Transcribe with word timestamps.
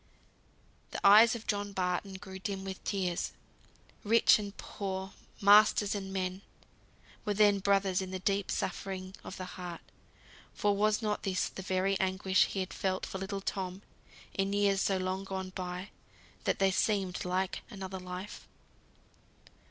The 0.89 1.05
eyes 1.05 1.35
of 1.35 1.45
John 1.45 1.73
Barton 1.73 2.13
grew 2.15 2.39
dim 2.39 2.63
with 2.63 2.83
tears. 2.83 3.33
Rich 4.03 4.39
and 4.39 4.57
poor, 4.57 5.13
masters 5.39 5.93
and 5.93 6.11
men, 6.11 6.41
were 7.23 7.35
then 7.35 7.59
brothers 7.59 8.01
in 8.01 8.09
the 8.09 8.17
deep 8.17 8.49
suffering 8.49 9.13
of 9.23 9.37
the 9.37 9.45
heart; 9.45 9.81
for 10.55 10.75
was 10.75 11.03
not 11.03 11.21
this 11.21 11.47
the 11.49 11.61
very 11.61 11.99
anguish 11.99 12.45
he 12.45 12.61
had 12.61 12.73
felt 12.73 13.05
for 13.05 13.19
little 13.19 13.41
Tom, 13.41 13.83
in 14.33 14.53
years 14.53 14.81
so 14.81 14.97
long 14.97 15.23
gone 15.23 15.51
by 15.51 15.91
that 16.45 16.57
they 16.57 16.71
seemed 16.71 17.23
like 17.23 17.61
another 17.69 17.99
life! 17.99 18.47